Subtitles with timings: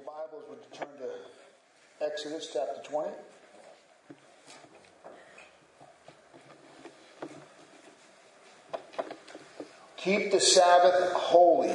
[0.00, 3.10] Bibles, would turn to Exodus chapter 20.
[9.96, 11.74] Keep the Sabbath holy.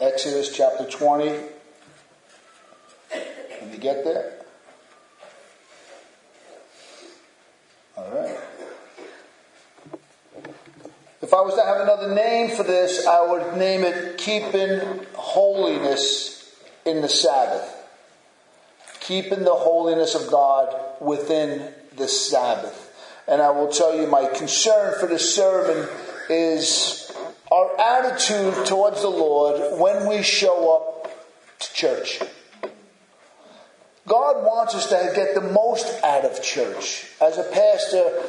[0.00, 1.28] Exodus chapter 20.
[3.10, 4.40] Can you get there?
[7.96, 8.36] All right.
[11.22, 16.37] If I was to have another name for this, I would name it Keeping Holiness
[16.88, 17.74] in the Sabbath.
[19.00, 22.84] Keeping the holiness of God within the Sabbath.
[23.26, 25.88] And I will tell you, my concern for this sermon
[26.30, 27.12] is
[27.50, 32.20] our attitude towards the Lord when we show up to church.
[34.06, 37.06] God wants us to get the most out of church.
[37.20, 38.22] As a pastor,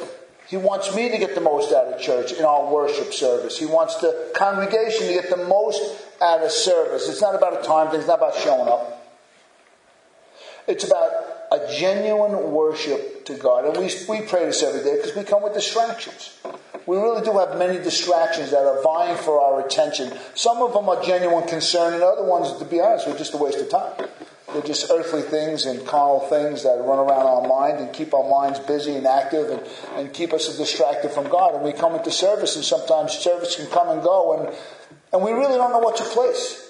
[0.50, 3.56] he wants me to get the most out of church in our worship service.
[3.56, 5.80] He wants the congregation to get the most
[6.20, 7.08] out of service.
[7.08, 9.00] It's not about a time thing, it's not about showing up.
[10.66, 11.12] It's about
[11.52, 13.64] a genuine worship to God.
[13.64, 16.36] And we, we pray this every day because we come with distractions.
[16.84, 20.12] We really do have many distractions that are vying for our attention.
[20.34, 23.36] Some of them are genuine concern, and other ones, to be honest, are just a
[23.36, 24.08] waste of time.
[24.52, 28.28] They're just earthly things and carnal things that run around our mind and keep our
[28.28, 29.62] minds busy and active and,
[29.96, 31.54] and keep us distracted from God.
[31.54, 34.56] And we come into service, and sometimes service can come and go, and,
[35.12, 36.66] and we really don't know what to place.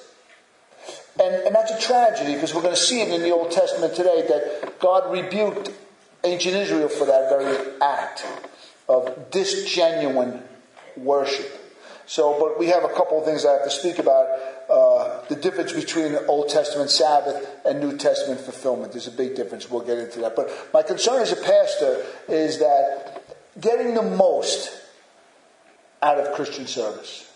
[1.19, 3.95] And, and that's a tragedy because we're going to see it in the Old Testament
[3.95, 5.71] today that God rebuked
[6.25, 8.27] ancient Israel for that very act
[8.89, 10.43] of disgenuine
[10.97, 11.47] worship.
[12.07, 14.27] So, but we have a couple of things I have to speak about.
[14.71, 18.93] Uh, the difference between Old Testament Sabbath and New Testament fulfillment.
[18.93, 19.69] There's a big difference.
[19.69, 20.37] We'll get into that.
[20.37, 23.25] But my concern as a pastor is that
[23.61, 24.71] getting the most
[26.01, 27.29] out of Christian service.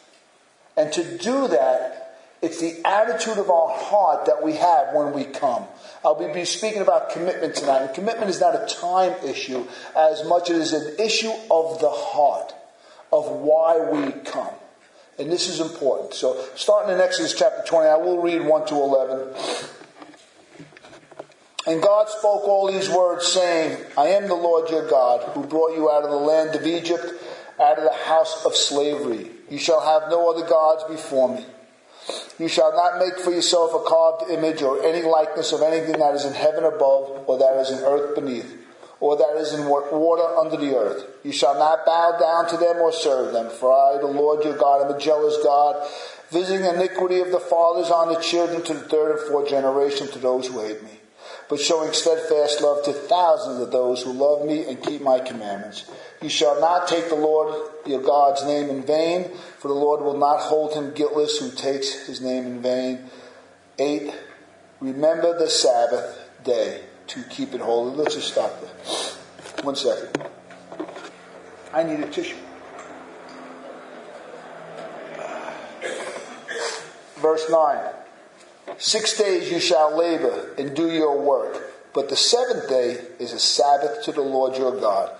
[0.77, 5.25] And to do that, it's the attitude of our heart that we have when we
[5.25, 5.65] come.
[6.05, 7.83] I'll be speaking about commitment tonight.
[7.83, 11.81] And commitment is not a time issue as much as it is an issue of
[11.81, 12.55] the heart,
[13.13, 14.55] of why we come.
[15.19, 16.15] And this is important.
[16.15, 19.35] So, starting in Exodus chapter 20, I will read 1 to 11.
[21.67, 25.75] And God spoke all these words, saying, I am the Lord your God, who brought
[25.75, 27.05] you out of the land of Egypt,
[27.61, 29.31] out of the house of slavery.
[29.49, 31.47] You shall have no other gods before me.
[32.39, 36.15] You shall not make for yourself a carved image or any likeness of anything that
[36.15, 38.64] is in heaven above, or that is in earth beneath
[39.05, 41.05] or that is in water under the earth.
[41.23, 44.57] You shall not bow down to them or serve them, for I, the Lord your
[44.57, 45.87] God, am a jealous God,
[46.31, 50.19] visiting iniquity of the fathers on the children to the third and fourth generation to
[50.19, 51.01] those who hate me,
[51.51, 55.85] but showing steadfast love to thousands of those who love me and keep my commandments.
[56.23, 59.29] You shall not take the Lord your God's name in vain,
[59.59, 63.11] for the Lord will not hold him guiltless who takes his name in vain.
[63.79, 64.15] 8.
[64.81, 67.95] Remember the Sabbath day to keep it holy.
[67.97, 69.65] Let's just stop there.
[69.65, 70.11] One second.
[71.73, 72.37] I need a tissue.
[77.17, 77.93] Verse 9.
[78.79, 83.39] Six days you shall labor and do your work, but the seventh day is a
[83.39, 85.11] Sabbath to the Lord your God.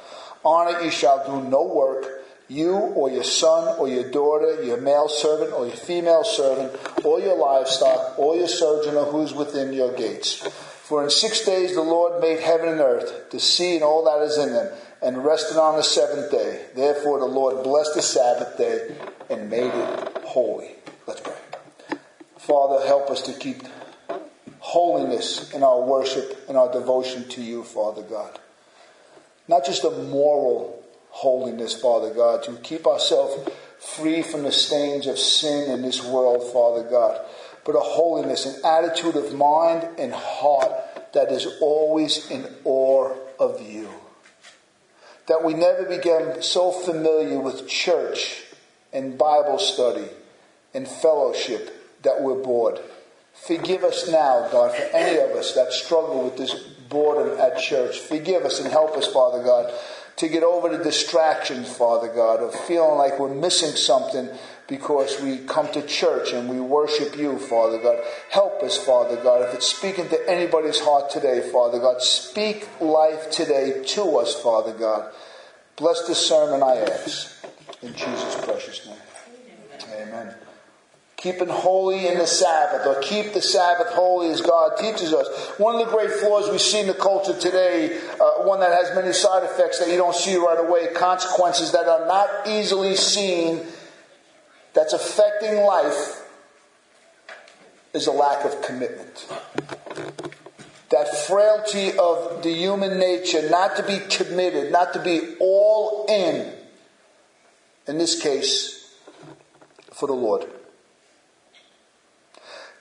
[0.45, 4.77] On it you shall do no work, you or your son or your daughter, your
[4.77, 9.73] male servant or your female servant, or your livestock, or your sojourner who is within
[9.73, 10.47] your gates.
[10.85, 14.21] For in six days the Lord made heaven and earth, the sea and all that
[14.21, 16.67] is in them, and rested on the seventh day.
[16.77, 18.95] Therefore the Lord blessed the Sabbath day
[19.31, 20.73] and made it holy.
[21.07, 21.39] Let's pray.
[22.37, 23.63] Father, help us to keep
[24.59, 28.39] holiness in our worship and our devotion to you, Father God.
[29.49, 35.19] Not just a moral holiness, Father God, to keep ourselves free from the stains of
[35.19, 37.25] sin in this world, Father God
[37.65, 40.73] but a holiness, an attitude of mind and heart
[41.13, 43.89] that is always in awe of you.
[45.27, 48.43] That we never become so familiar with church
[48.93, 50.09] and Bible study
[50.75, 52.81] and fellowship that we're bored.
[53.33, 56.55] Forgive us now, God, for any of us that struggle with this
[56.89, 57.99] boredom at church.
[57.99, 59.73] Forgive us and help us, Father God,
[60.17, 64.29] to get over the distractions, Father God, of feeling like we're missing something
[64.69, 68.03] because we come to church and we worship you, Father God.
[68.31, 69.49] Help us, Father God.
[69.49, 74.73] If it's speaking to anybody's heart today, Father God, speak life today to us, Father
[74.73, 75.13] God.
[75.77, 77.45] Bless the sermon, I ask.
[77.83, 78.97] In Jesus' precious name.
[79.93, 80.35] Amen.
[81.17, 85.27] Keeping holy in the Sabbath, or keep the Sabbath holy as God teaches us.
[85.59, 88.95] One of the great flaws we see in the culture today, uh, one that has
[88.95, 93.67] many side effects that you don't see right away, consequences that are not easily seen
[94.75, 96.23] that's affecting life
[97.95, 99.27] is a lack of commitment.
[100.91, 106.53] That frailty of the human nature not to be committed, not to be all in,
[107.87, 108.95] in this case,
[109.93, 110.47] for the Lord.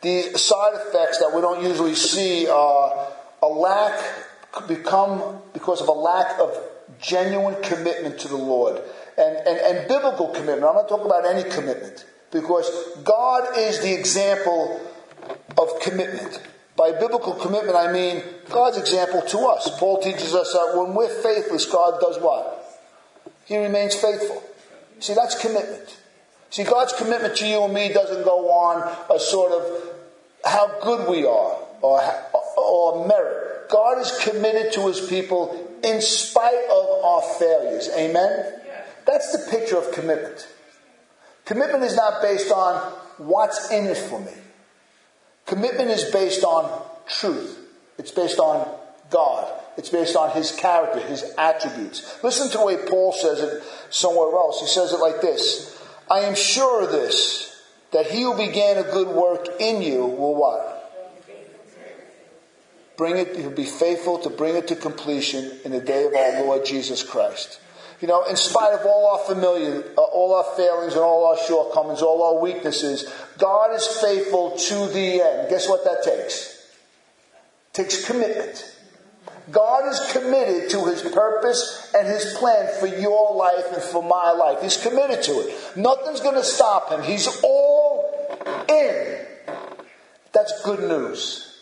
[0.01, 3.07] The side effects that we don't usually see are
[3.41, 4.03] a lack,
[4.67, 6.55] become because of a lack of
[6.99, 8.81] genuine commitment to the Lord.
[9.17, 10.63] And, and, and biblical commitment.
[10.63, 12.05] I'm not talking about any commitment.
[12.31, 12.67] Because
[13.03, 14.81] God is the example
[15.57, 16.41] of commitment.
[16.75, 19.69] By biblical commitment, I mean God's example to us.
[19.77, 22.81] Paul teaches us that when we're faithless, God does what?
[23.45, 24.41] He remains faithful.
[24.99, 25.97] See, that's commitment.
[26.49, 29.89] See, God's commitment to you and me doesn't go on a sort of
[30.45, 32.01] how good we are or,
[32.57, 33.69] or merit.
[33.69, 37.89] God is committed to his people in spite of our failures.
[37.97, 38.61] Amen?
[39.05, 40.47] That's the picture of commitment.
[41.45, 42.75] Commitment is not based on
[43.17, 44.31] what's in it for me.
[45.45, 47.59] Commitment is based on truth.
[47.97, 48.67] It's based on
[49.09, 49.51] God.
[49.77, 52.23] It's based on His character, His attributes.
[52.23, 54.61] Listen to the way Paul says it somewhere else.
[54.61, 55.77] He says it like this
[56.09, 57.61] I am sure of this,
[57.91, 60.79] that He who began a good work in you will what?
[62.95, 66.43] Bring it, he'll be faithful to bring it to completion in the day of our
[66.43, 67.59] Lord Jesus Christ.
[68.03, 71.37] You know, in spite of all our familiar, uh, all our failings and all our
[71.37, 75.49] shortcomings, all our weaknesses, God is faithful to the end.
[75.49, 76.67] Guess what that takes?
[77.69, 78.75] It takes commitment.
[79.53, 84.31] God is committed to his purpose and his plan for your life and for my
[84.31, 84.61] life.
[84.61, 85.77] He's committed to it.
[85.77, 87.03] Nothing's going to stop him.
[87.03, 89.25] He's all in.
[90.33, 91.57] That's good news.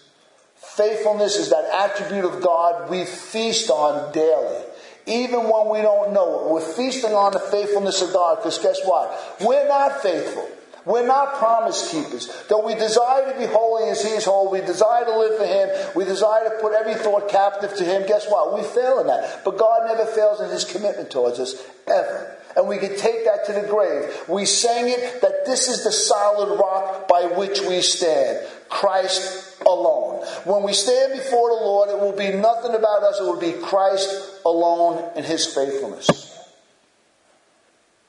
[0.55, 4.70] Faithfulness is that attribute of God we feast on daily.
[5.07, 8.79] Even when we don't know it, we're feasting on the faithfulness of God because guess
[8.85, 9.37] what?
[9.41, 10.47] We're not faithful.
[10.85, 12.31] We're not promise keepers.
[12.49, 15.45] Though we desire to be holy as He is holy, we desire to live for
[15.45, 18.55] Him, we desire to put every thought captive to Him, guess what?
[18.55, 19.43] We fail in that.
[19.45, 21.55] But God never fails in His commitment towards us,
[21.87, 22.35] ever.
[22.55, 24.11] And we can take that to the grave.
[24.27, 28.45] We sang it that this is the solid rock by which we stand.
[28.71, 30.25] Christ alone.
[30.45, 33.51] When we stand before the Lord, it will be nothing about us, it will be
[33.51, 36.31] Christ alone in His faithfulness.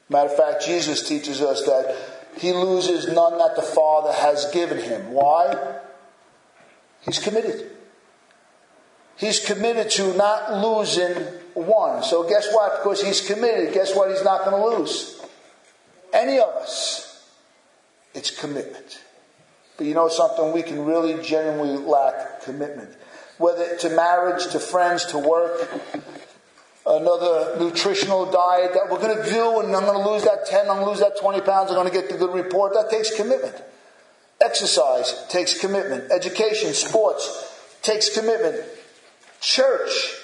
[0.08, 1.96] Matter of fact, Jesus teaches us that
[2.36, 5.12] he loses none that the Father has given him.
[5.12, 5.80] Why?
[7.02, 7.70] He's committed.
[9.16, 11.14] He's committed to not losing
[11.54, 12.02] one.
[12.02, 12.78] So guess what?
[12.78, 15.20] Because he's committed, guess what he's not going to lose?
[16.12, 17.24] Any of us.
[18.14, 19.00] It's commitment.
[19.76, 20.52] But you know something?
[20.52, 22.94] We can really genuinely lack commitment.
[23.38, 25.69] Whether it's to marriage, to friends, to work,
[26.86, 30.60] another nutritional diet that we're going to do, and I'm going to lose that 10,
[30.62, 32.74] I'm going to lose that 20 pounds, I'm going to get the good report.
[32.74, 33.54] That takes commitment.
[34.40, 36.10] Exercise takes commitment.
[36.10, 37.48] Education, sports
[37.82, 38.64] takes commitment.
[39.40, 40.14] Church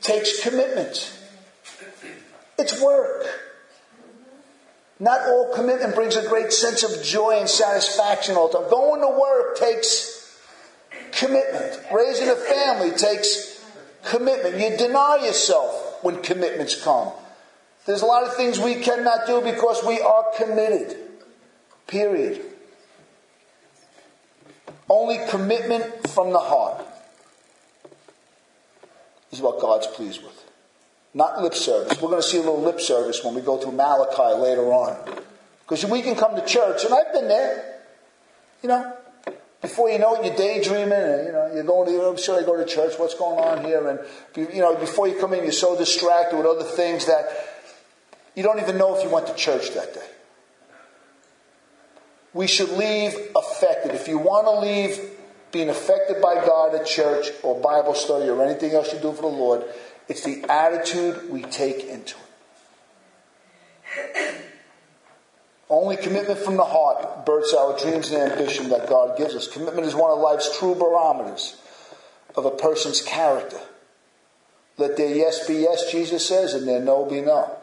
[0.00, 1.16] takes commitment.
[2.58, 3.26] It's work.
[5.00, 8.70] Not all commitment brings a great sense of joy and satisfaction all the time.
[8.70, 10.38] Going to work takes
[11.12, 11.80] commitment.
[11.92, 13.64] Raising a family takes
[14.04, 14.58] commitment.
[14.58, 17.12] You deny yourself when commitments come.
[17.86, 20.96] There's a lot of things we cannot do because we are committed.
[21.86, 22.44] Period.
[24.90, 26.84] Only commitment from the heart
[29.30, 30.44] is what God's pleased with.
[31.14, 32.00] Not lip service.
[32.00, 34.96] We're going to see a little lip service when we go to Malachi later on.
[35.62, 37.80] Because we can come to church, and I've been there.
[38.62, 38.96] You know,
[39.60, 42.02] before you know it, you're daydreaming, and you know you're going to.
[42.02, 42.94] Oh, I'm sure I go to church.
[42.98, 43.86] What's going on here?
[43.86, 44.00] And
[44.52, 47.24] you know, before you come in, you're so distracted with other things that
[48.34, 50.06] you don't even know if you went to church that day.
[52.32, 53.94] We should leave affected.
[53.94, 54.98] If you want to leave
[55.50, 59.22] being affected by God at church or Bible study or anything else you do for
[59.22, 59.64] the Lord,
[60.08, 62.22] it's the attitude we take into it.
[65.70, 69.46] Only commitment from the heart births our dreams and ambition that God gives us.
[69.46, 71.60] Commitment is one of life's true barometers
[72.34, 73.60] of a person's character.
[74.78, 77.54] Let their yes be yes, Jesus says, and their no be no.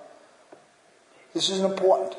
[1.33, 2.15] This is important.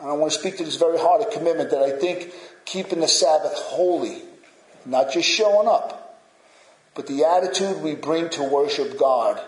[0.00, 2.32] And I want to speak to this very heart of commitment that I think
[2.64, 4.22] keeping the Sabbath holy,
[4.84, 6.07] not just showing up,
[6.98, 9.40] but the attitude we bring to worship God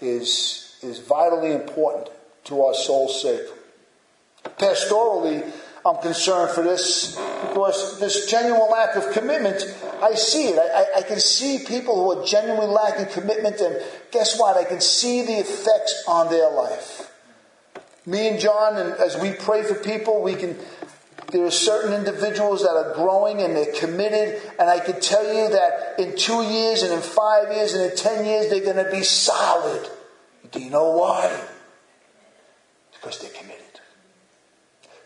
[0.00, 2.08] is, is vitally important
[2.44, 3.50] to our soul's sake
[4.44, 5.50] pastorally,
[5.86, 7.16] I'm concerned for this
[7.48, 9.62] because this genuine lack of commitment,
[10.02, 10.58] I see it.
[10.58, 14.56] I, I, can see people who are genuinely lacking commitment, and guess what?
[14.56, 17.10] I can see the effects on their life.
[18.06, 20.56] Me and John, and as we pray for people, we can
[21.34, 25.50] There are certain individuals that are growing and they're committed, and I can tell you
[25.50, 28.88] that in two years and in five years and in ten years they're going to
[28.88, 29.90] be solid.
[30.52, 31.44] Do you know why?
[32.92, 33.80] Because they're committed.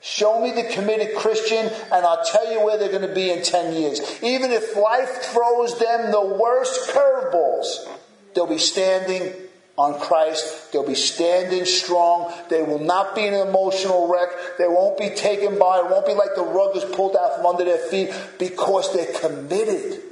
[0.03, 3.43] Show me the committed Christian, and I'll tell you where they're going to be in
[3.43, 4.23] 10 years.
[4.23, 7.89] Even if life throws them the worst curveballs,
[8.35, 9.33] they'll be standing
[9.79, 10.73] on Christ.
[10.73, 12.35] They'll be standing strong.
[12.51, 14.29] They will not be an emotional wreck.
[14.59, 17.47] They won't be taken by, it won't be like the rug is pulled out from
[17.47, 20.03] under their feet because they're committed.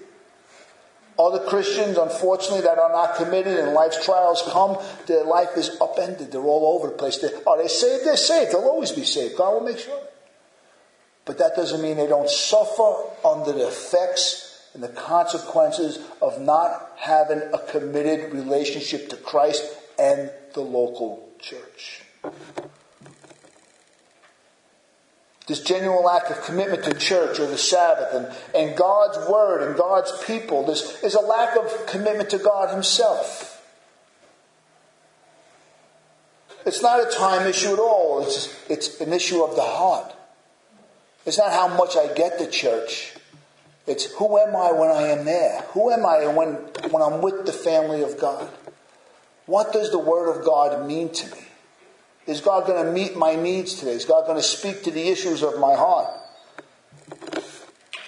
[1.18, 6.30] Other Christians, unfortunately, that are not committed and life's trials come, their life is upended.
[6.30, 7.18] They're all over the place.
[7.18, 8.04] They're, are they saved?
[8.04, 8.52] They're saved.
[8.52, 9.36] They'll always be saved.
[9.36, 9.98] God will make sure.
[11.24, 12.94] But that doesn't mean they don't suffer
[13.24, 14.45] under the effects
[14.76, 19.64] and the consequences of not having a committed relationship to Christ
[19.98, 22.02] and the local church.
[25.46, 29.78] This genuine lack of commitment to church or the Sabbath and, and God's Word and
[29.78, 30.66] God's people.
[30.66, 33.64] This is a lack of commitment to God Himself.
[36.66, 38.22] It's not a time issue at all.
[38.26, 40.12] It's, it's an issue of the heart.
[41.24, 43.14] It's not how much I get to church.
[43.86, 45.62] It's who am I when I am there?
[45.72, 46.54] Who am I when,
[46.90, 48.48] when I'm with the family of God?
[49.46, 51.42] What does the Word of God mean to me?
[52.26, 53.92] Is God going to meet my needs today?
[53.92, 56.12] Is God going to speak to the issues of my heart?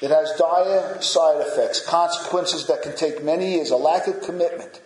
[0.00, 4.80] It has dire side effects, consequences that can take many years, a lack of commitment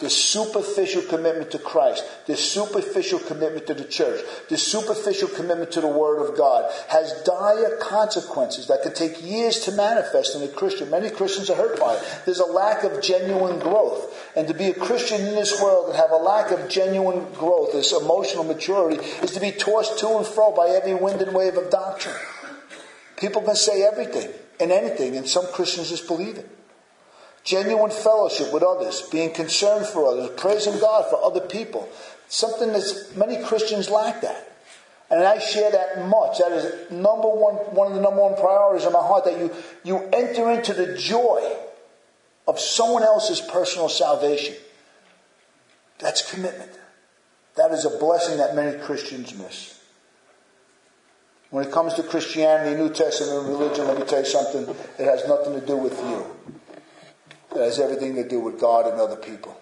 [0.00, 5.80] this superficial commitment to Christ, this superficial commitment to the church, this superficial commitment to
[5.80, 10.48] the Word of God has dire consequences that could take years to manifest in a
[10.48, 10.90] Christian.
[10.90, 12.22] Many Christians are hurt by it.
[12.24, 14.12] There's a lack of genuine growth.
[14.36, 17.72] And to be a Christian in this world and have a lack of genuine growth,
[17.72, 21.56] this emotional maturity, is to be tossed to and fro by every wind and wave
[21.56, 22.16] of doctrine.
[23.16, 26.50] People can say everything and anything, and some Christians just believe it
[27.44, 31.88] genuine fellowship with others, being concerned for others, praising God for other people.
[32.28, 34.50] Something that many Christians lack that.
[35.10, 36.38] And I share that much.
[36.38, 39.52] That is number one, one of the number one priorities in my heart that you,
[39.84, 41.56] you enter into the joy
[42.48, 44.56] of someone else's personal salvation.
[45.98, 46.72] That's commitment.
[47.56, 49.80] That is a blessing that many Christians miss.
[51.50, 54.62] When it comes to Christianity, New Testament religion, let me tell you something,
[54.98, 56.26] it has nothing to do with you.
[57.54, 59.58] It has everything to do with God and other people.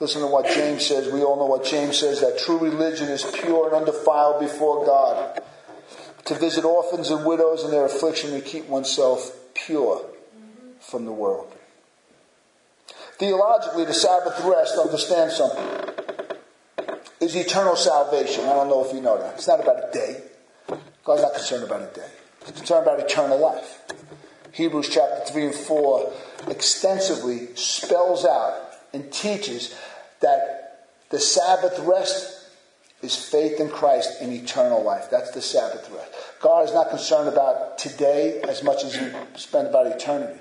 [0.00, 1.12] Listen to what James says.
[1.12, 5.42] We all know what James says that true religion is pure and undefiled before God.
[6.26, 10.04] To visit orphans and widows in their affliction and keep oneself pure
[10.80, 11.52] from the world.
[13.18, 15.64] Theologically, the Sabbath rest, understand something,
[17.20, 18.44] is eternal salvation.
[18.44, 19.34] I don't know if you know that.
[19.34, 20.22] It's not about a day.
[21.04, 22.08] God's not concerned about a day.
[22.46, 23.82] He's concerned about eternal life.
[24.52, 26.12] Hebrews chapter 3 and 4
[26.48, 29.74] extensively spells out and teaches
[30.20, 32.34] that the Sabbath rest
[33.02, 35.08] is faith in Christ and eternal life.
[35.10, 36.10] That's the Sabbath rest.
[36.40, 40.40] God is not concerned about today as much as He spent about eternity.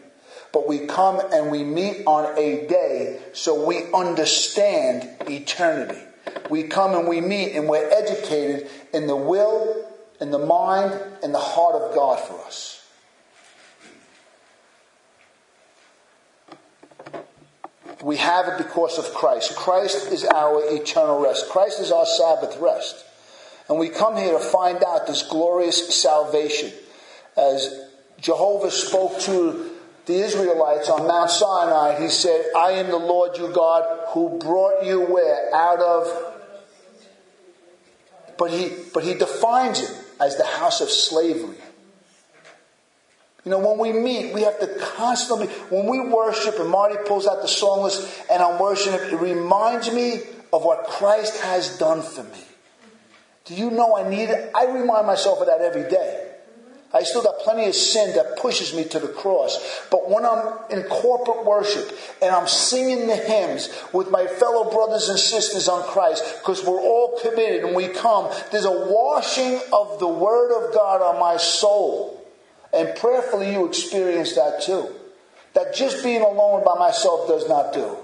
[0.54, 6.02] But we come and we meet on a day so we understand eternity.
[6.50, 9.86] We come and we meet and we're educated in the will,
[10.20, 12.87] in the mind, in the heart of God for us.
[18.08, 19.54] We have it because of Christ.
[19.58, 21.50] Christ is our eternal rest.
[21.50, 23.04] Christ is our Sabbath rest.
[23.68, 26.72] And we come here to find out this glorious salvation.
[27.36, 27.82] As
[28.22, 29.72] Jehovah spoke to
[30.06, 34.86] the Israelites on Mount Sinai, he said, I am the Lord your God who brought
[34.86, 35.54] you where?
[35.54, 36.34] Out of.
[38.38, 41.58] But he, but he defines it as the house of slavery.
[43.48, 47.26] You know, when we meet, we have to constantly, when we worship and Marty pulls
[47.26, 50.20] out the song list and I'm worshiping, it reminds me
[50.52, 52.44] of what Christ has done for me.
[53.46, 54.52] Do you know I need it?
[54.54, 56.30] I remind myself of that every day.
[56.94, 59.88] I still got plenty of sin that pushes me to the cross.
[59.90, 65.08] But when I'm in corporate worship and I'm singing the hymns with my fellow brothers
[65.08, 70.00] and sisters on Christ, because we're all committed and we come, there's a washing of
[70.00, 72.17] the Word of God on my soul.
[72.78, 74.88] And prayerfully, you experience that too.
[75.56, 77.98] That just being alone by myself does not do.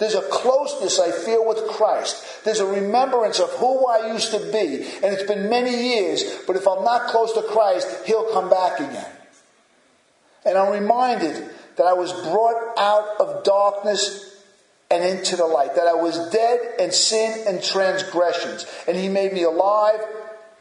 [0.00, 2.44] There's a closeness I feel with Christ.
[2.44, 4.82] There's a remembrance of who I used to be.
[5.04, 8.80] And it's been many years, but if I'm not close to Christ, He'll come back
[8.80, 9.06] again.
[10.44, 14.42] And I'm reminded that I was brought out of darkness
[14.90, 18.66] and into the light, that I was dead in sin and transgressions.
[18.88, 20.00] And He made me alive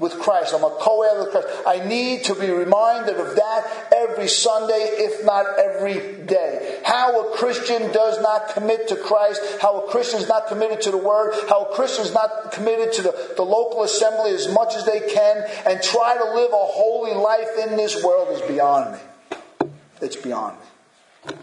[0.01, 0.53] with Christ.
[0.53, 1.47] I'm a co-heir with Christ.
[1.65, 6.79] I need to be reminded of that every Sunday, if not every day.
[6.83, 10.91] How a Christian does not commit to Christ, how a Christian is not committed to
[10.91, 14.75] the Word, how a Christian is not committed to the, the local assembly as much
[14.75, 18.93] as they can, and try to live a holy life in this world is beyond
[18.93, 19.69] me.
[20.01, 21.35] It's beyond me.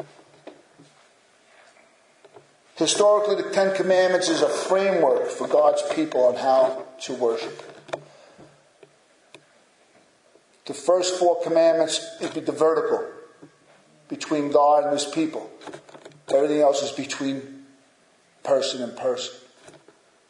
[2.75, 7.78] Historically, the Ten Commandments is a framework for God's people on how to worship.
[10.69, 13.03] The first four commandments is the vertical
[14.09, 15.51] between God and his people.
[16.29, 17.65] Everything else is between
[18.43, 19.35] person and person,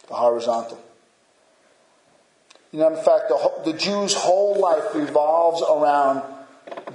[0.06, 0.80] the horizontal.
[2.70, 6.22] You know, in fact, the, the Jews' whole life revolves around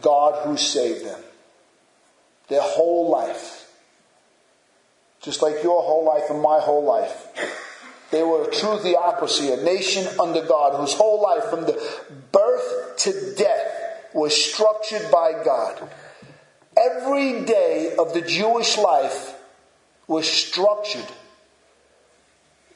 [0.02, 1.20] God who saved them.
[2.48, 3.70] Their whole life.
[5.22, 7.28] Just like your whole life and my whole life.
[8.14, 11.74] They were a true theocracy, a nation under God, whose whole life, from the
[12.32, 15.90] birth to death, was structured by God.
[16.78, 19.34] Every day of the Jewish life
[20.06, 21.08] was structured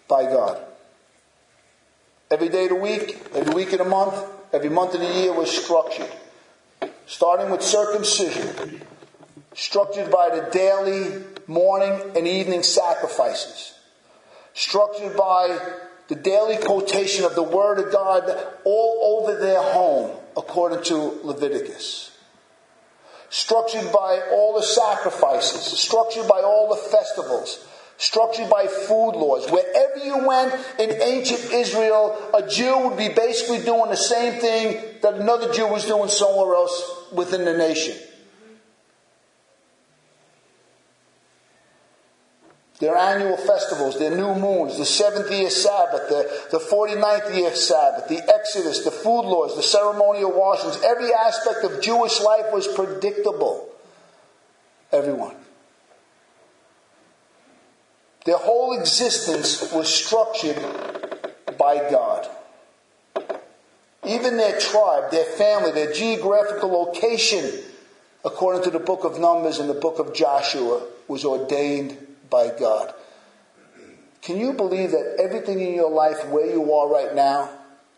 [0.08, 0.60] by God.
[2.32, 4.15] Every day of the week, every week of the month,
[4.51, 6.12] every month of the year was structured.
[7.06, 8.82] Starting with circumcision,
[9.53, 13.76] structured by the daily morning and evening sacrifices
[14.57, 15.55] structured by
[16.07, 18.23] the daily quotation of the Word of God
[18.63, 22.09] all over their home, according to Leviticus.
[23.29, 29.47] Structured by all the sacrifices, structured by all the festivals, structured by food laws.
[29.51, 34.81] Wherever you went in ancient Israel, a Jew would be basically doing the same thing
[35.03, 37.95] that another Jew was doing somewhere else within the nation.
[42.79, 48.07] Their annual festivals, their new moons, the seventh year Sabbath, the, the 49th year Sabbath,
[48.07, 50.81] the Exodus, the food laws, the ceremonial washings.
[50.84, 53.67] Every aspect of Jewish life was predictable.
[54.91, 55.36] Everyone.
[58.25, 60.61] Their whole existence was structured
[61.57, 62.29] by God.
[64.05, 67.63] Even their tribe, their family, their geographical location,
[68.24, 72.94] according to the book of Numbers and the book of Joshua, was ordained by God.
[74.22, 77.50] Can you believe that everything in your life, where you are right now,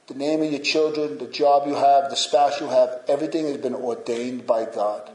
[0.08, 3.58] the name of your children, the job you have, the spouse you have, everything has
[3.58, 5.10] been ordained by God?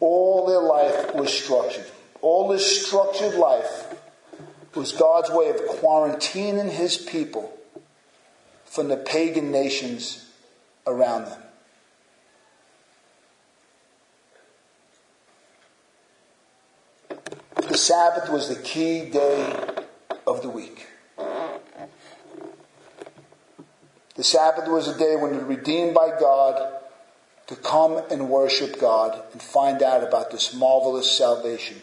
[0.00, 1.86] All their life was structured.
[2.20, 3.94] All this structured life
[4.74, 7.52] was God's way of quarantining his people
[8.64, 10.26] from the pagan nations
[10.86, 11.42] around them.
[17.78, 19.56] Sabbath was the key day
[20.26, 20.86] of the week.
[24.16, 26.74] The Sabbath was a day when you're redeemed by God
[27.46, 31.78] to come and worship God and find out about this marvelous salvation.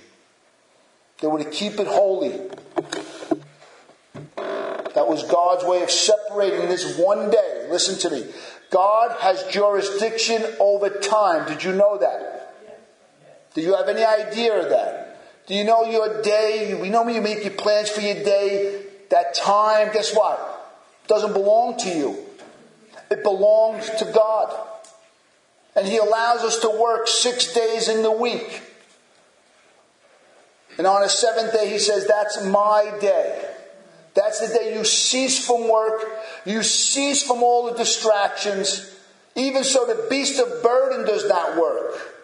[1.22, 2.42] They were to keep it holy.
[4.94, 7.68] That was God's way of separating this one day.
[7.70, 8.32] Listen to me.
[8.70, 11.48] God has jurisdiction over time.
[11.48, 12.54] Did you know that?
[13.54, 15.05] Do you have any idea of that?
[15.48, 16.74] Do you know your day?
[16.74, 20.40] We know when you make your plans for your day, that time, guess what?
[21.04, 22.26] It Doesn't belong to you.
[23.12, 24.68] It belongs to God.
[25.76, 28.62] And He allows us to work six days in the week.
[30.78, 33.52] And on a seventh day, He says, That's my day.
[34.16, 36.02] That's the day you cease from work.
[36.46, 38.96] You cease from all the distractions.
[39.36, 42.15] Even so, the beast of burden does not work.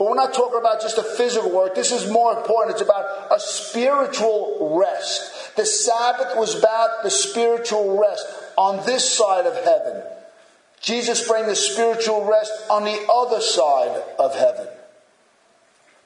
[0.00, 1.74] But we're not talking about just a physical work.
[1.74, 2.72] This is more important.
[2.72, 5.54] It's about a spiritual rest.
[5.56, 10.02] The Sabbath was about the spiritual rest on this side of heaven.
[10.80, 14.68] Jesus bring the spiritual rest on the other side of heaven.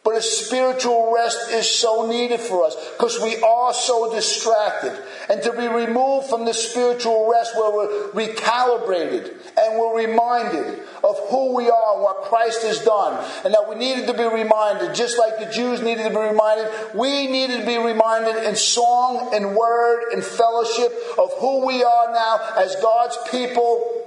[0.05, 4.93] But a spiritual rest is so needed for us because we are so distracted.
[5.31, 11.19] And to be removed from the spiritual rest where we're recalibrated and we're reminded of
[11.31, 13.25] who we are and what Christ has done.
[13.47, 16.71] And that we needed to be reminded, just like the Jews needed to be reminded,
[16.95, 22.13] we needed to be reminded in song and word and fellowship of who we are
[22.13, 24.07] now as God's people,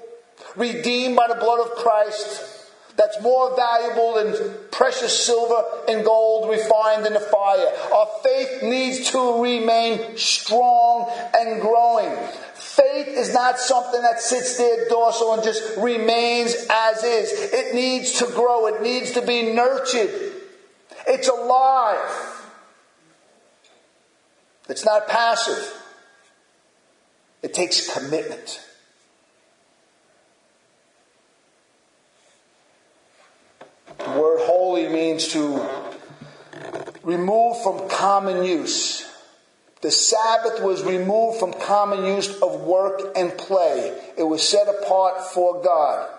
[0.56, 2.57] redeemed by the blood of Christ
[2.98, 7.72] that's more valuable than precious silver and gold refined in the fire.
[7.94, 12.10] Our faith needs to remain strong and growing.
[12.56, 17.32] Faith is not something that sits there dorsal and just remains as is.
[17.54, 18.66] It needs to grow.
[18.66, 20.34] It needs to be nurtured.
[21.08, 22.44] It's alive.
[24.70, 25.74] It's not passive.
[27.44, 28.67] It takes commitment.
[34.00, 35.68] The word holy means to
[37.04, 39.10] remove from common use.
[39.82, 43.98] The Sabbath was removed from common use of work and play.
[44.18, 46.10] It was set apart for God.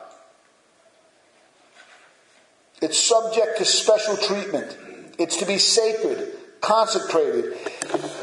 [2.81, 4.77] It's subject to special treatment.
[5.19, 7.57] It's to be sacred, consecrated,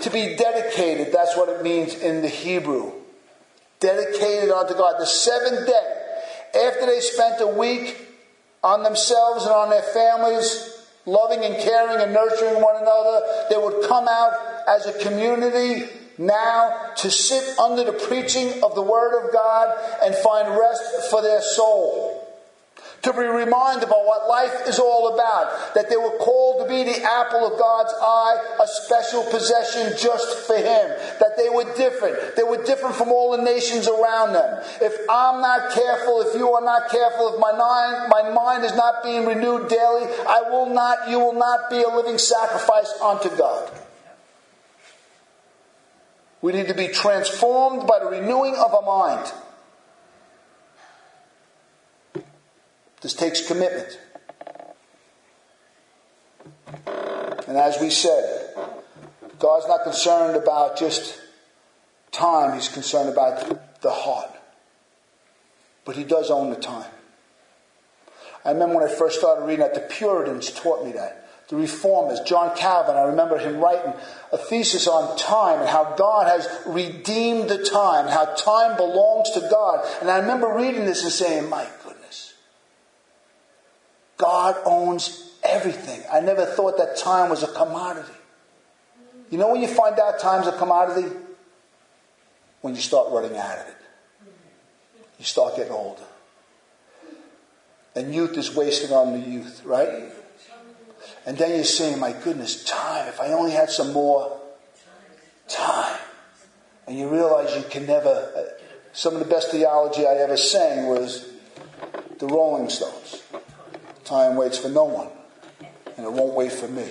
[0.02, 1.12] to be dedicated.
[1.12, 2.94] That's what it means in the Hebrew.
[3.82, 5.00] Dedicated unto God.
[5.00, 6.02] The seventh day,
[6.56, 8.14] after they spent a week
[8.65, 13.88] on themselves and on their families, loving and caring and nurturing one another, they would
[13.88, 14.34] come out
[14.67, 20.15] as a community now to sit under the preaching of the Word of God and
[20.15, 22.14] find rest for their soul
[23.06, 26.84] to be reminded about what life is all about, that they were called to be
[26.84, 30.89] the apple of God's eye, a special possession just for Him,
[31.22, 32.36] that they were different.
[32.36, 34.63] They were different from all the nations around them.
[34.82, 38.76] If I'm not careful, if you are not careful, if my mind, my mind is
[38.76, 43.30] not being renewed daily, I will not, you will not be a living sacrifice unto
[43.38, 43.72] God.
[46.41, 49.32] We need to be transformed by the renewing of our mind.
[53.06, 54.00] This takes commitment.
[57.48, 58.56] And as we said,
[59.38, 61.22] God's not concerned about just
[62.12, 64.32] time, He's concerned about the heart.
[65.86, 66.89] But He does own the time.
[68.44, 71.30] I remember when I first started reading that, the Puritans taught me that.
[71.50, 73.94] The Reformers, John Calvin, I remember him writing
[74.34, 79.41] a thesis on time and how God has redeemed the time, how time belongs to
[79.41, 79.86] God.
[80.02, 81.68] And I remember reading this and saying, My
[84.17, 86.01] God owns everything.
[86.12, 88.12] I never thought that time was a commodity.
[89.30, 91.10] You know when you find out time's a commodity?
[92.62, 93.75] When you start running out of it.
[95.19, 96.01] You start getting older.
[97.95, 100.12] And youth is wasted on the youth, right?
[101.25, 103.08] And then you're saying, my goodness, time.
[103.08, 104.39] If I only had some more
[105.47, 105.99] time.
[106.88, 108.32] And you realize you can never.
[108.36, 108.41] Uh,
[108.93, 111.30] some of the best theology I ever sang was
[112.19, 113.23] the Rolling Stones.
[114.06, 115.10] Time waits for no one,
[115.98, 116.88] and it won't wait for me.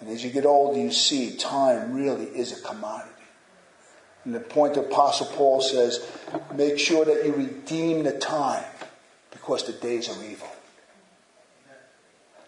[0.00, 3.10] And as you get older, you see time really is a commodity.
[4.24, 6.08] And the point the Apostle Paul says,
[6.54, 8.64] make sure that you redeem the time
[9.30, 10.48] because the days are evil.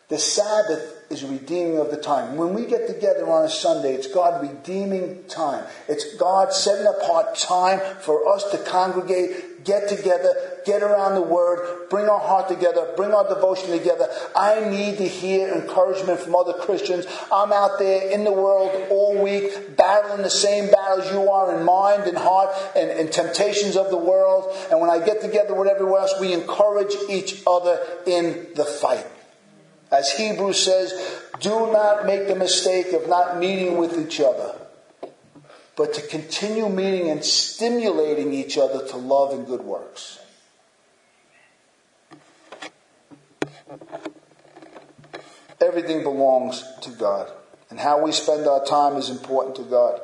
[0.09, 2.37] The Sabbath is redeeming of the time.
[2.37, 5.65] When we get together on a Sunday, it's God redeeming time.
[5.89, 11.91] It's God setting apart time for us to congregate, get together, get around the Word,
[11.91, 14.09] bring our heart together, bring our devotion together.
[14.37, 17.05] I need to hear encouragement from other Christians.
[17.33, 21.65] I'm out there in the world all week, battling the same battles you are in
[21.65, 24.57] mind and heart and, and temptations of the world.
[24.71, 29.05] And when I get together with everyone else, we encourage each other in the fight.
[29.97, 30.93] As Hebrews says,
[31.41, 34.55] do not make the mistake of not meeting with each other,
[35.75, 40.19] but to continue meeting and stimulating each other to love and good works.
[45.63, 47.33] Everything belongs to God,
[47.71, 49.99] and how we spend our time is important to God.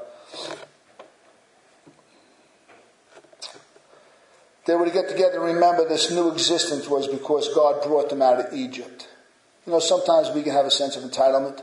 [4.65, 8.23] They were to get together and remember this new existence was because God brought them
[8.23, 9.09] out of Egypt.
[9.67, 11.63] You know, sometimes we can have a sense of entitlement.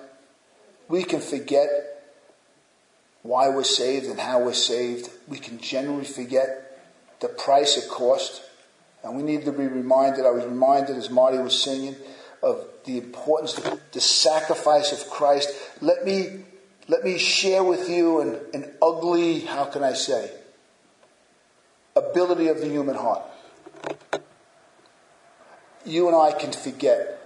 [0.88, 1.70] We can forget
[3.24, 5.10] why we're saved and how we're saved.
[5.28, 6.80] We can generally forget
[7.20, 8.42] the price it cost.
[9.04, 11.96] And we need to be reminded, I was reminded as Marty was singing,
[12.42, 15.50] of the importance, the, the sacrifice of Christ.
[15.82, 16.44] Let me,
[16.88, 20.32] let me share with you an, an ugly, how can I say,
[21.96, 23.24] ability of the human heart.
[25.86, 27.19] You and I can forget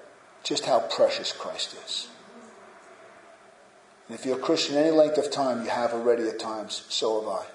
[0.43, 2.07] just how precious Christ is.
[4.07, 7.21] And if you're a Christian any length of time, you have already at times, so
[7.21, 7.45] have I.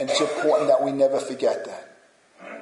[0.00, 1.96] And it's important that we never forget that.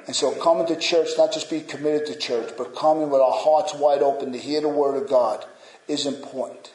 [0.05, 3.33] And so coming to church, not just be committed to church, but coming with our
[3.33, 5.45] hearts wide open to hear the Word of God
[5.87, 6.71] is important.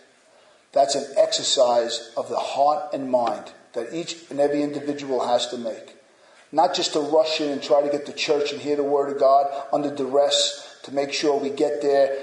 [0.72, 5.58] That's an exercise of the heart and mind that each and every individual has to
[5.58, 5.96] make.
[6.50, 9.12] Not just to rush in and try to get to church and hear the Word
[9.12, 12.16] of God under duress to make sure we get there.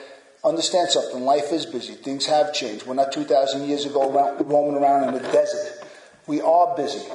[0.43, 1.23] Understand something.
[1.23, 1.93] Life is busy.
[1.93, 2.85] Things have changed.
[2.85, 5.85] We're not 2,000 years ago roaming around in the desert.
[6.27, 7.05] We are busy.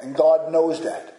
[0.00, 1.16] And God knows that.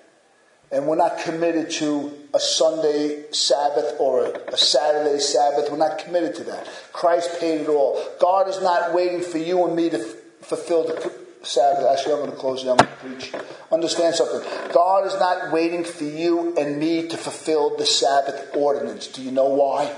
[0.72, 5.70] And we're not committed to a Sunday Sabbath or a, Saturday Sabbath.
[5.70, 6.68] We're not committed to that.
[6.94, 8.02] Christ paid it all.
[8.20, 11.86] God is not waiting for you and me to f- fulfill the, Sabbath.
[11.86, 12.70] Actually, I'm going to close it.
[12.70, 13.34] I'm going to preach.
[13.72, 14.42] Understand something.
[14.74, 19.08] God is not waiting for you and me to fulfill the Sabbath ordinance.
[19.08, 19.94] Do you know why?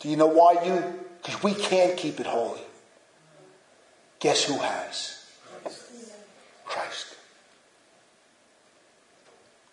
[0.00, 0.82] Do you know why you?
[1.22, 2.60] Because we can't keep it holy.
[4.20, 5.26] Guess who has?
[6.64, 7.16] Christ.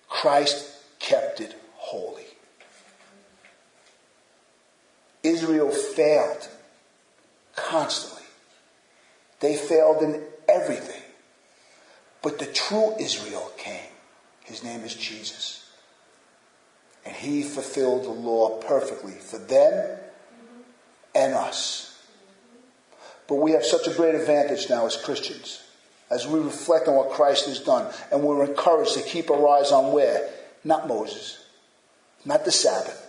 [0.10, 2.24] Christ kept it holy.
[5.24, 6.48] Israel failed
[7.56, 8.17] constantly.
[9.40, 11.02] They failed in everything.
[12.22, 13.90] But the true Israel came.
[14.44, 15.70] His name is Jesus.
[17.06, 19.98] And he fulfilled the law perfectly for them
[21.16, 22.04] and us.
[23.28, 25.62] But we have such a great advantage now as Christians
[26.10, 27.92] as we reflect on what Christ has done.
[28.12, 30.30] And we're encouraged to keep our eyes on where?
[30.64, 31.44] Not Moses,
[32.26, 33.07] not the Sabbath,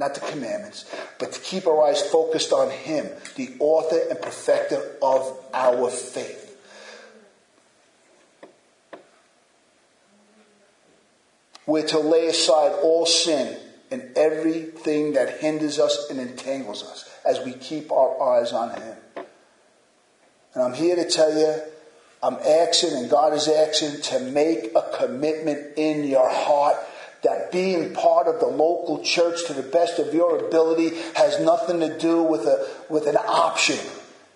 [0.00, 0.86] not the commandments,
[1.18, 6.46] but to keep our eyes focused on Him, the author and perfecter of our faith.
[11.66, 13.56] We're to lay aside all sin
[13.90, 18.96] and everything that hinders us and entangles us as we keep our eyes on Him.
[20.54, 21.60] And I'm here to tell you,
[22.22, 26.76] I'm asking, and God is asking to make a commitment in your heart
[27.22, 31.80] that being part of the local church to the best of your ability has nothing
[31.80, 33.78] to do with a with an option.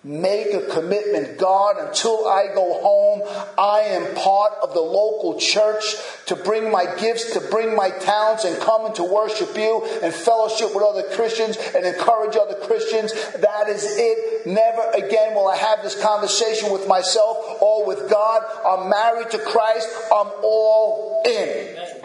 [0.05, 3.23] Make a commitment, God, until I go home,
[3.57, 5.83] I am part of the local church
[6.27, 10.13] to bring my gifts, to bring my talents, and come and to worship you and
[10.13, 13.13] fellowship with other Christians and encourage other Christians.
[13.39, 14.45] That is it.
[14.45, 18.43] Never again will I have this conversation with myself or with God.
[18.63, 19.89] I'm married to Christ.
[20.13, 22.04] I'm all in.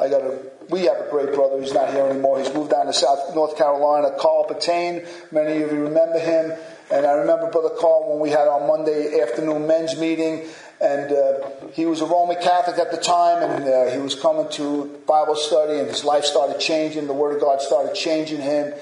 [0.00, 0.38] I got a,
[0.70, 1.60] we have a great brother.
[1.60, 2.38] He's not here anymore.
[2.38, 4.10] He's moved down to South North Carolina.
[4.18, 5.06] Carl Patain.
[5.32, 6.52] Many of you remember him.
[6.90, 10.46] And I remember Brother Carl when we had our Monday afternoon men's meeting.
[10.80, 14.48] And uh, he was a Roman Catholic at the time, and uh, he was coming
[14.52, 17.08] to Bible study, and his life started changing.
[17.08, 18.72] The Word of God started changing him.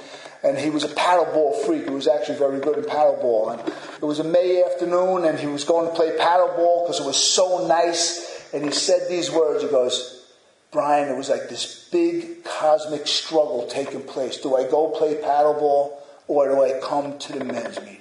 [0.42, 1.84] And he was a paddleball freak.
[1.84, 3.58] He was actually very good in paddleball.
[3.58, 7.06] And it was a May afternoon, and he was going to play paddleball because it
[7.06, 8.44] was so nice.
[8.52, 9.64] And he said these words.
[9.64, 10.15] He goes,
[10.72, 14.38] Brian, it was like this big cosmic struggle taking place.
[14.38, 15.92] Do I go play paddleball
[16.28, 18.00] or do I come to the men's meeting?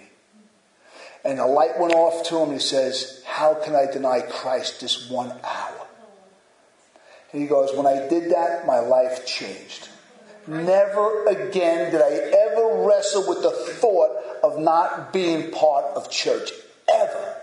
[1.23, 2.49] And the light went off to him.
[2.49, 5.87] And he says, How can I deny Christ this one hour?
[7.31, 9.89] And he goes, When I did that, my life changed.
[10.47, 14.11] Never again did I ever wrestle with the thought
[14.43, 16.51] of not being part of church.
[16.93, 17.34] Ever.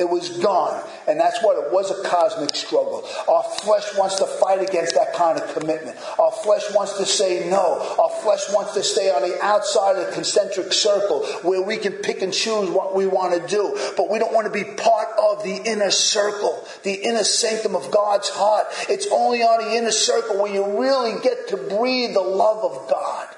[0.00, 0.82] It was gone.
[1.06, 3.04] And that's what it was a cosmic struggle.
[3.28, 5.98] Our flesh wants to fight against that kind of commitment.
[6.18, 7.78] Our flesh wants to say no.
[8.00, 11.92] Our flesh wants to stay on the outside of the concentric circle where we can
[11.92, 13.78] pick and choose what we want to do.
[13.98, 17.90] But we don't want to be part of the inner circle, the inner sanctum of
[17.90, 18.68] God's heart.
[18.88, 22.88] It's only on the inner circle where you really get to breathe the love of
[22.88, 23.28] God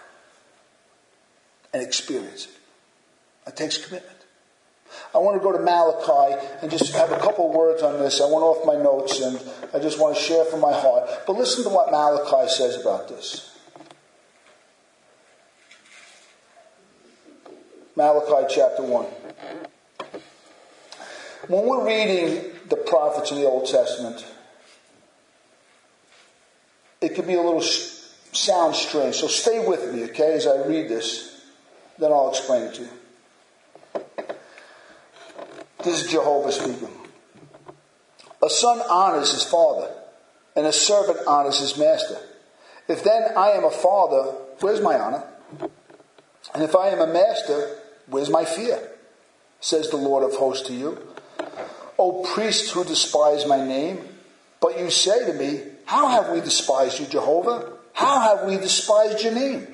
[1.74, 2.52] and experience it.
[3.48, 4.11] It takes commitment.
[5.14, 8.20] I want to go to Malachi and just have a couple words on this.
[8.20, 9.38] I went off my notes and
[9.74, 11.08] I just want to share from my heart.
[11.26, 13.50] But listen to what Malachi says about this.
[17.94, 19.06] Malachi chapter 1.
[21.48, 24.24] When we're reading the prophets in the Old Testament,
[27.02, 29.16] it can be a little sound strange.
[29.16, 31.44] So stay with me, okay, as I read this.
[31.98, 32.88] Then I'll explain it to you.
[35.84, 36.88] This is Jehovah speaking.
[38.42, 39.90] A son honors his father,
[40.54, 42.18] and a servant honors his master.
[42.88, 45.24] If then I am a father, where's my honor?
[46.54, 48.78] And if I am a master, where's my fear?
[49.60, 50.98] Says the Lord of hosts to you.
[51.98, 54.00] O priests who despise my name,
[54.60, 57.72] but you say to me, How have we despised you, Jehovah?
[57.92, 59.66] How have we despised your name?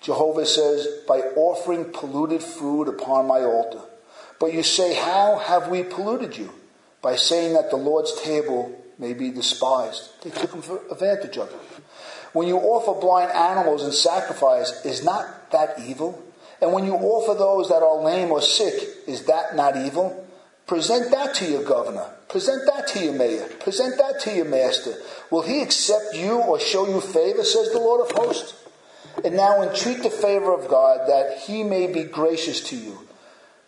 [0.00, 3.80] Jehovah says, By offering polluted food upon my altar.
[4.40, 6.52] But you say, How have we polluted you?
[7.02, 10.10] By saying that the Lord's table may be despised.
[10.22, 10.54] They took
[10.90, 11.82] advantage of it.
[12.32, 16.22] When you offer blind animals in sacrifice, is not that evil?
[16.60, 18.74] And when you offer those that are lame or sick,
[19.06, 20.26] is that not evil?
[20.66, 22.06] Present that to your governor.
[22.28, 23.46] Present that to your mayor.
[23.60, 24.94] Present that to your master.
[25.30, 28.54] Will he accept you or show you favor, says the Lord of hosts?
[29.24, 33.07] And now entreat the favor of God that he may be gracious to you.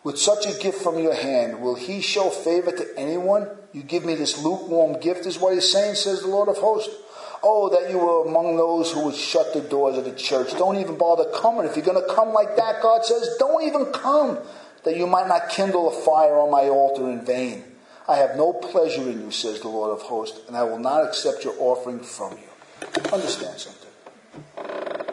[0.02, 3.48] With such a gift from your hand, will he show favor to anyone?
[3.72, 6.94] You give me this lukewarm gift, is what he's saying, says the Lord of hosts.
[7.42, 10.52] Oh, that you were among those who would shut the doors of the church.
[10.52, 11.64] Don't even bother coming.
[11.64, 14.38] If you're going to come like that, God says, don't even come.
[14.84, 17.64] that you might not kindle a fire on my altar in vain.
[18.08, 21.04] I have no pleasure in you, says the Lord of hosts, and I will not
[21.04, 23.08] accept your offering from you.
[23.12, 23.90] Understand something.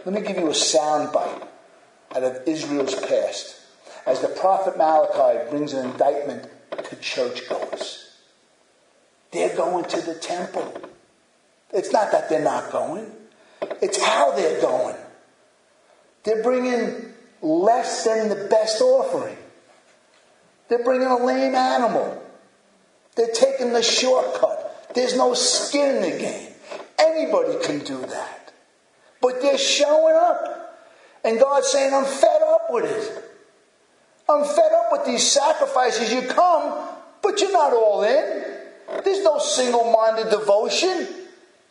[0.06, 1.43] Let me give you a sound bite
[2.15, 3.62] out of Israel's past
[4.08, 6.50] as the prophet Malachi brings an indictment
[6.86, 8.15] to churchgoers.
[9.32, 10.82] They're going to the temple.
[11.74, 13.12] It's not that they're not going,
[13.82, 14.96] it's how they're going.
[16.24, 19.38] They're bringing less than the best offering.
[20.70, 22.24] They're bringing a lame animal.
[23.15, 24.93] They're taking the shortcut.
[24.96, 26.54] There's no skin in the game.
[26.98, 28.54] Anybody can do that.
[29.22, 30.88] But they're showing up.
[31.24, 33.28] And God's saying, I'm fed up with it.
[34.30, 36.12] I'm fed up with these sacrifices.
[36.12, 36.90] You come,
[37.22, 38.44] but you're not all in.
[39.04, 41.08] There's no single minded devotion.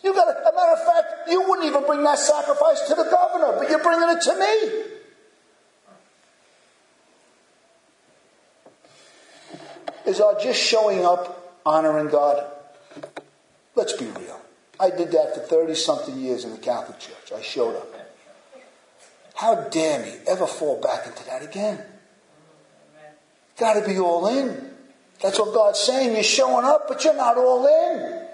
[0.03, 3.59] You got a matter of fact, you wouldn't even bring that sacrifice to the governor,
[3.59, 4.93] but you're bringing it to me.
[10.07, 12.47] Is our just showing up honoring God?
[13.75, 14.41] Let's be real.
[14.79, 17.33] I did that for 30 something years in the Catholic Church.
[17.35, 17.89] I showed up.
[19.35, 21.83] How dare me ever fall back into that again?
[23.59, 24.71] Got to be all in.
[25.23, 26.13] That's what God's saying.
[26.15, 28.27] You're showing up, but you're not all in.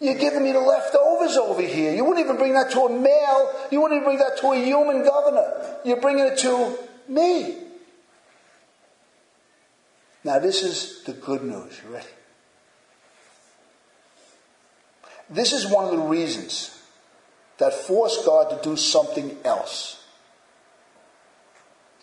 [0.00, 1.94] You're giving me the leftovers over here.
[1.94, 3.52] You wouldn't even bring that to a male.
[3.70, 5.78] You wouldn't even bring that to a human governor.
[5.84, 7.58] You're bringing it to me.
[10.24, 11.80] Now, this is the good news.
[11.84, 12.06] You ready?
[15.28, 16.78] This is one of the reasons
[17.58, 20.04] that force God to do something else.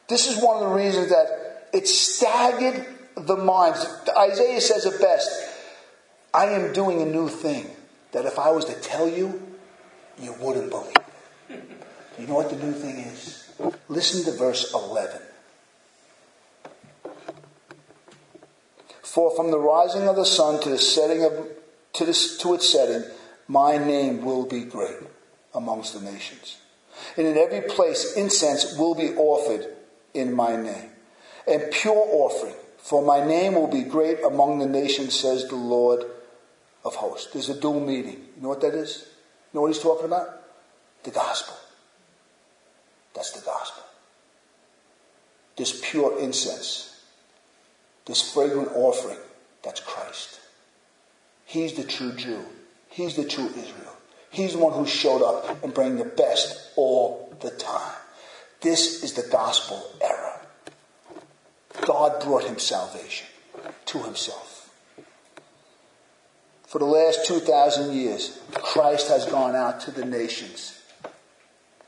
[0.08, 3.86] This is one of the reasons that it staggered the minds.
[4.18, 5.30] Isaiah says it best
[6.34, 7.68] I am doing a new thing
[8.12, 9.42] that if I was to tell you,
[10.20, 10.94] you wouldn't believe.
[12.20, 13.50] You know what the new thing is?
[13.88, 15.22] Listen to verse 11.
[19.02, 21.48] For from the rising of the sun to the setting of
[21.94, 23.10] to, this, to its setting,
[23.48, 24.98] my name will be great
[25.54, 26.58] amongst the nations.
[27.18, 29.76] And in every place incense will be offered
[30.14, 30.90] in my name,
[31.50, 36.06] and pure offering, for my name will be great among the nations, says the Lord
[36.86, 37.32] of hosts.
[37.34, 38.26] There's a dual meaning.
[38.36, 39.06] You know what that is?
[39.52, 40.28] You know what he's talking about?
[41.04, 41.56] The gospel.
[43.14, 43.84] That's the gospel.
[45.58, 47.04] This pure incense,
[48.06, 49.18] this fragrant offering,
[49.62, 50.40] that's Christ.
[51.46, 52.46] He's the true Jew.
[52.90, 53.98] He's the true Israel.
[54.30, 57.96] He's the one who showed up and bring the best all the time.
[58.62, 60.39] This is the gospel era.
[61.82, 63.28] God brought him salvation
[63.86, 64.70] to himself.
[66.68, 70.80] For the last 2,000 years, Christ has gone out to the nations.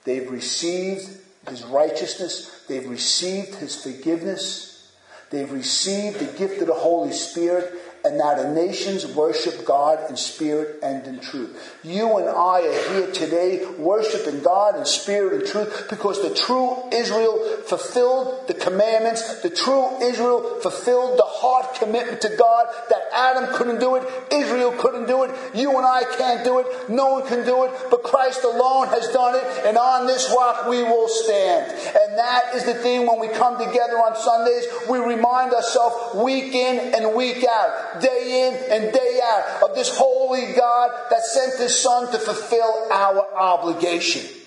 [0.03, 1.07] They've received
[1.47, 4.91] his righteousness, they've received his forgiveness,
[5.29, 7.73] they've received the gift of the Holy Spirit,
[8.03, 11.77] and now the nations worship God in spirit and in truth.
[11.83, 16.75] You and I are here today worshiping God in spirit and truth because the true
[16.91, 19.41] Israel fulfilled the commandments.
[19.41, 24.71] The true Israel fulfilled the heart commitment to God that Adam couldn't do it, Israel
[24.71, 28.03] couldn't do it, you and I can't do it, no one can do it, but
[28.03, 31.71] Christ alone has done it, and on this rock we will stand.
[31.71, 36.53] And that is the thing when we come together on Sundays, we remind ourselves week
[36.53, 41.59] in and week out day in and day out of this holy God that sent
[41.59, 44.37] his son to fulfill our obligation.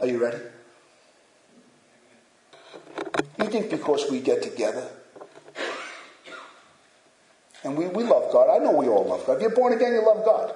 [0.00, 0.38] Are you ready?
[3.38, 4.88] You think because we get together
[7.64, 9.36] and we, we love God, I know we all love God.
[9.36, 10.54] If you're born again, you love God.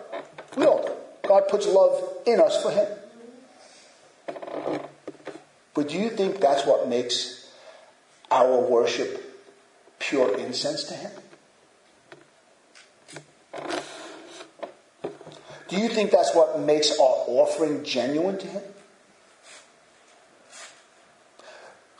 [0.56, 0.92] We all do.
[1.26, 2.86] God puts love in us for Him.
[5.78, 7.48] But do you think that's what makes
[8.32, 9.40] our worship
[10.00, 11.12] pure incense to Him?
[15.68, 18.62] Do you think that's what makes our offering genuine to Him?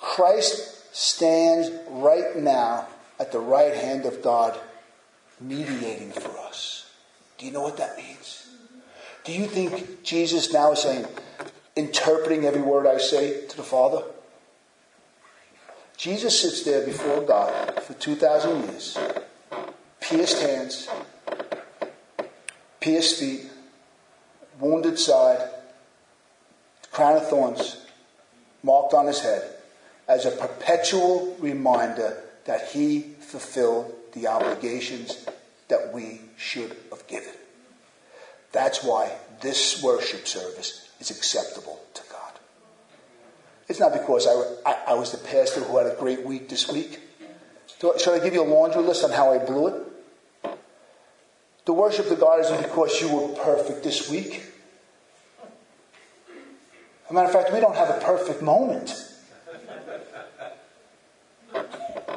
[0.01, 2.89] Christ stands right now
[3.21, 4.59] at the right hand of God,
[5.41, 6.91] mediating for us.
[7.39, 8.49] Do you know what that means?
[9.23, 11.07] Do you think Jesus now is saying,
[11.79, 14.03] interpreting every word I say to the Father?
[15.97, 18.99] Jesus sits there before God for 2,000 years,
[20.01, 20.89] pierced hands,
[22.81, 23.47] pierced feet,
[24.59, 25.49] wounded side,
[26.91, 27.87] crown of thorns
[28.65, 29.43] marked on his head
[30.09, 35.27] as a perpetual reminder that he fulfilled the obligations
[35.69, 37.35] that we should have given.
[38.51, 39.13] That's why
[39.43, 42.33] this worship service is acceptable to God.
[43.69, 46.71] It's not because I, I, I was the pastor who had a great week this
[46.71, 47.01] week.
[47.81, 49.75] Should I give you a laundry list on how I blew it?
[51.67, 54.43] The worship of God isn't because you were perfect this week.
[57.05, 58.95] As a matter of fact, we don't have a perfect moment.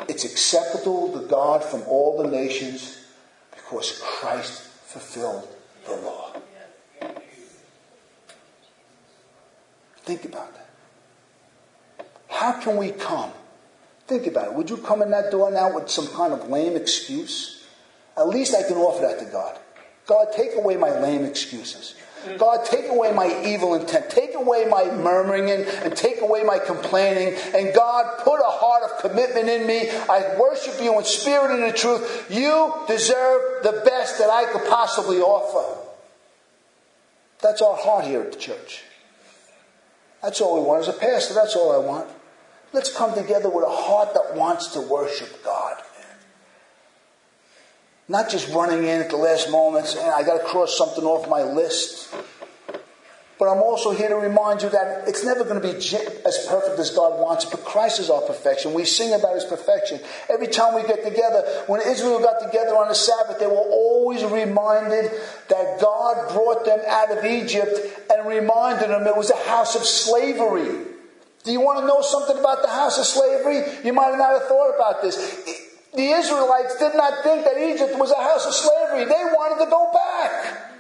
[0.08, 3.06] It's acceptable to God from all the nations
[3.52, 5.48] because Christ fulfilled
[5.86, 6.31] the law.
[10.12, 12.06] Think about that.
[12.28, 13.32] How can we come?
[14.08, 14.54] Think about it.
[14.56, 17.64] Would you come in that door now with some kind of lame excuse?
[18.18, 19.58] At least I can offer that to God.
[20.08, 21.96] God, take away my lame excuses.
[22.38, 24.10] God, take away my evil intent.
[24.10, 27.34] Take away my murmuring and, and take away my complaining.
[27.56, 29.90] And God, put a heart of commitment in me.
[30.10, 32.28] I worship you in spirit and in truth.
[32.30, 35.88] You deserve the best that I could possibly offer.
[37.40, 38.84] That's our heart here at the church.
[40.22, 41.34] That's all we want as a pastor.
[41.34, 42.10] That's all I want.
[42.74, 45.78] Let's come together with a heart that wants to worship God.
[48.08, 51.30] Not just running in at the last moment saying, I got to cross something off
[51.30, 52.14] my list.
[53.42, 56.78] But I'm also here to remind you that it's never going to be as perfect
[56.78, 58.72] as God wants, but Christ is our perfection.
[58.76, 60.00] We sing about his perfection.
[60.30, 64.24] Every time we get together, when Israel got together on the Sabbath, they were always
[64.24, 65.10] reminded
[65.50, 67.80] that God brought them out of Egypt
[68.12, 70.86] and reminded them it was a house of slavery.
[71.44, 73.64] Do you want to know something about the house of slavery?
[73.84, 75.18] You might not have thought about this.
[75.96, 79.06] The Israelites did not think that Egypt was a house of slavery.
[79.06, 80.71] They wanted to go back.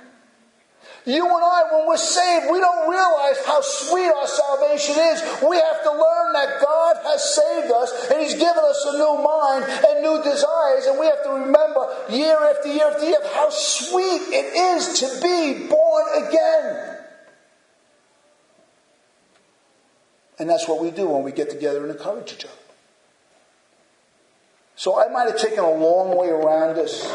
[1.06, 5.22] You and I, when we're saved, we don't realize how sweet our salvation is.
[5.41, 9.18] We have to learn that God has saved us and He's given us a new
[9.18, 10.86] mind and new desires.
[10.86, 15.22] And we have to remember year after year after year how sweet it is to
[15.24, 16.97] be born again.
[20.38, 22.54] And that's what we do when we get together and encourage each other.
[24.76, 27.06] So I might have taken a long way around this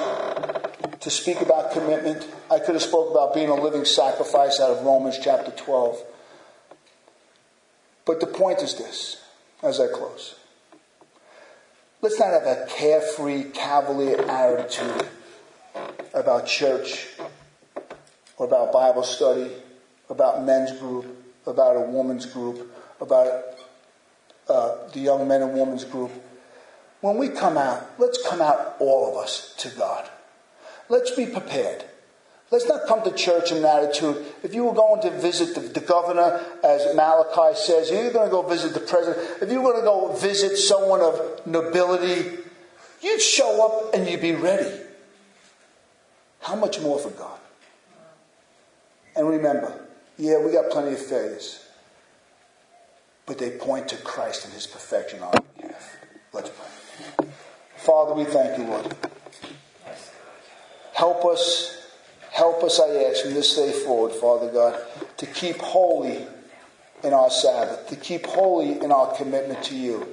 [1.06, 2.26] to speak about commitment.
[2.50, 6.02] I could have spoke about being a living sacrifice out of Romans chapter 12.
[8.04, 9.22] But the point is this,
[9.62, 10.34] as I close.
[12.02, 15.06] Let's not have a carefree, cavalier attitude
[16.12, 17.06] about church,
[18.36, 19.52] or about Bible study,
[20.10, 21.06] about men's group,
[21.46, 22.68] about a woman's group,
[23.00, 23.44] about
[24.48, 26.10] uh, the young men and women's group
[27.00, 30.08] when we come out, let's come out, all of us, to God.
[30.88, 31.84] Let's be prepared.
[32.50, 34.24] Let's not come to church in an attitude.
[34.44, 38.30] If you were going to visit the, the governor, as Malachi says, you're going to
[38.30, 42.38] go visit the president, if you were going to go visit someone of nobility,
[43.02, 44.80] you'd show up and you'd be ready.
[46.40, 47.40] How much more for God?
[49.16, 49.84] And remember,
[50.16, 51.64] yeah, we got plenty of failures,
[53.24, 55.96] but they point to Christ and his perfection on our behalf.
[56.32, 57.26] Let's pray.
[57.76, 58.94] Father, we thank you, Lord.
[60.96, 61.76] Help us,
[62.32, 64.80] help us, I ask, from this day forward, Father God,
[65.18, 66.26] to keep holy
[67.04, 70.08] in our Sabbath, to keep holy in our commitment to you,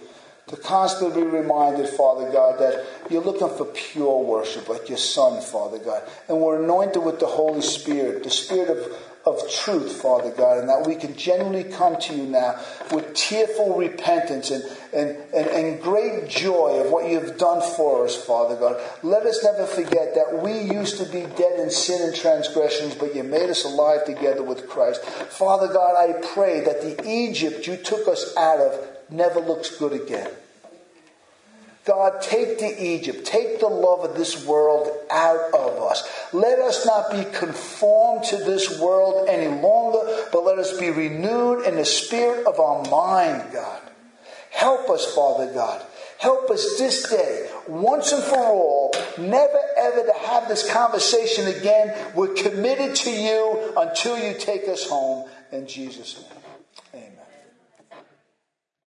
[0.47, 5.41] to constantly be reminded, Father God, that you're looking for pure worship, like your Son,
[5.41, 6.03] Father God.
[6.27, 8.93] And we're anointed with the Holy Spirit, the Spirit of
[9.25, 12.59] of truth, Father God, and that we can genuinely come to you now
[12.91, 18.05] with tearful repentance and, and, and, and great joy of what you have done for
[18.05, 18.81] us, Father God.
[19.01, 23.15] Let us never forget that we used to be dead in sin and transgressions, but
[23.15, 25.03] you made us alive together with Christ.
[25.05, 29.93] Father God, I pray that the Egypt you took us out of never looks good
[29.93, 30.31] again.
[31.85, 36.07] God, take the Egypt, take the love of this world out of us.
[36.31, 41.65] Let us not be conformed to this world any longer, but let us be renewed
[41.65, 43.81] in the spirit of our mind, God.
[44.51, 45.85] Help us, Father God.
[46.19, 51.93] Help us this day, once and for all, never ever to have this conversation again.
[52.15, 55.29] We're committed to you until you take us home.
[55.51, 56.32] In Jesus' name.